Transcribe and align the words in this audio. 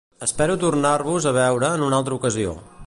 Espero 0.27 0.55
tornar-vos 0.63 1.27
a 1.27 1.35
veure 1.37 1.71
en 1.79 1.87
una 1.91 2.01
altre 2.03 2.21
ocasió. 2.21 2.59